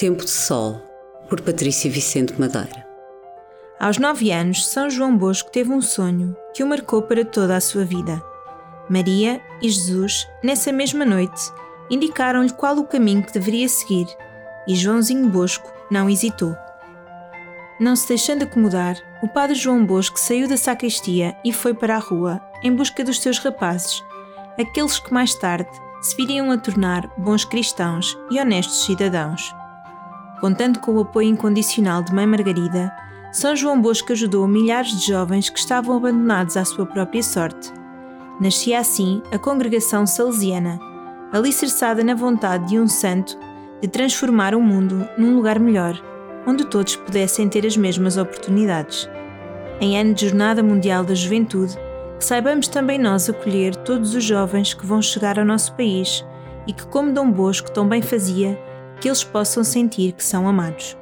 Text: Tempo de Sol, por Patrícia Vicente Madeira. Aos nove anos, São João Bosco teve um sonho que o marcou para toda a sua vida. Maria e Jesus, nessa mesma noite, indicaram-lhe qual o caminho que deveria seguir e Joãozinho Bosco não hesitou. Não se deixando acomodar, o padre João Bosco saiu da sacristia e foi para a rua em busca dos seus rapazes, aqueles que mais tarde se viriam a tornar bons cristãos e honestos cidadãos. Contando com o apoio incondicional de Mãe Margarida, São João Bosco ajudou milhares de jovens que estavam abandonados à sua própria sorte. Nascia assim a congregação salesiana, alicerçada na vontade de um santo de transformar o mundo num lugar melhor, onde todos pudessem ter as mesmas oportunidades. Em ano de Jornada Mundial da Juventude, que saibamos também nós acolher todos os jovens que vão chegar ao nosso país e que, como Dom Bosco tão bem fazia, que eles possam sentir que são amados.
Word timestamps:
Tempo 0.00 0.24
de 0.24 0.30
Sol, 0.30 0.80
por 1.28 1.42
Patrícia 1.42 1.90
Vicente 1.90 2.32
Madeira. 2.40 2.86
Aos 3.78 3.98
nove 3.98 4.30
anos, 4.30 4.66
São 4.66 4.88
João 4.88 5.14
Bosco 5.14 5.50
teve 5.50 5.70
um 5.70 5.82
sonho 5.82 6.34
que 6.54 6.64
o 6.64 6.66
marcou 6.66 7.02
para 7.02 7.22
toda 7.22 7.54
a 7.54 7.60
sua 7.60 7.84
vida. 7.84 8.22
Maria 8.88 9.42
e 9.60 9.68
Jesus, 9.68 10.26
nessa 10.42 10.72
mesma 10.72 11.04
noite, 11.04 11.52
indicaram-lhe 11.90 12.48
qual 12.48 12.78
o 12.78 12.86
caminho 12.86 13.22
que 13.22 13.34
deveria 13.34 13.68
seguir 13.68 14.06
e 14.66 14.74
Joãozinho 14.74 15.28
Bosco 15.28 15.70
não 15.90 16.08
hesitou. 16.08 16.56
Não 17.78 17.94
se 17.94 18.08
deixando 18.08 18.44
acomodar, 18.44 18.96
o 19.22 19.28
padre 19.28 19.54
João 19.54 19.84
Bosco 19.84 20.18
saiu 20.18 20.48
da 20.48 20.56
sacristia 20.56 21.36
e 21.44 21.52
foi 21.52 21.74
para 21.74 21.96
a 21.96 21.98
rua 21.98 22.40
em 22.62 22.74
busca 22.74 23.04
dos 23.04 23.20
seus 23.20 23.38
rapazes, 23.38 24.02
aqueles 24.58 24.98
que 24.98 25.12
mais 25.12 25.34
tarde 25.34 25.68
se 26.00 26.16
viriam 26.16 26.50
a 26.50 26.56
tornar 26.56 27.06
bons 27.18 27.44
cristãos 27.44 28.16
e 28.30 28.40
honestos 28.40 28.86
cidadãos. 28.86 29.59
Contando 30.40 30.78
com 30.78 30.92
o 30.92 31.00
apoio 31.00 31.28
incondicional 31.28 32.02
de 32.02 32.14
Mãe 32.14 32.26
Margarida, 32.26 32.90
São 33.30 33.54
João 33.54 33.78
Bosco 33.78 34.12
ajudou 34.12 34.48
milhares 34.48 34.98
de 34.98 35.08
jovens 35.08 35.50
que 35.50 35.58
estavam 35.58 35.94
abandonados 35.94 36.56
à 36.56 36.64
sua 36.64 36.86
própria 36.86 37.22
sorte. 37.22 37.70
Nascia 38.40 38.78
assim 38.78 39.22
a 39.30 39.38
congregação 39.38 40.06
salesiana, 40.06 40.80
alicerçada 41.30 42.02
na 42.02 42.14
vontade 42.14 42.70
de 42.70 42.78
um 42.78 42.88
santo 42.88 43.38
de 43.82 43.88
transformar 43.88 44.54
o 44.54 44.62
mundo 44.62 45.06
num 45.18 45.36
lugar 45.36 45.58
melhor, 45.58 46.00
onde 46.46 46.64
todos 46.64 46.96
pudessem 46.96 47.46
ter 47.46 47.66
as 47.66 47.76
mesmas 47.76 48.16
oportunidades. 48.16 49.10
Em 49.78 50.00
ano 50.00 50.14
de 50.14 50.26
Jornada 50.26 50.62
Mundial 50.62 51.04
da 51.04 51.14
Juventude, 51.14 51.76
que 52.18 52.24
saibamos 52.24 52.66
também 52.66 52.98
nós 52.98 53.28
acolher 53.28 53.76
todos 53.76 54.14
os 54.14 54.24
jovens 54.24 54.72
que 54.72 54.86
vão 54.86 55.02
chegar 55.02 55.38
ao 55.38 55.44
nosso 55.44 55.74
país 55.74 56.24
e 56.66 56.72
que, 56.72 56.86
como 56.86 57.12
Dom 57.12 57.30
Bosco 57.30 57.70
tão 57.70 57.86
bem 57.86 58.00
fazia, 58.00 58.58
que 59.00 59.08
eles 59.08 59.24
possam 59.24 59.64
sentir 59.64 60.12
que 60.12 60.22
são 60.22 60.46
amados. 60.46 60.96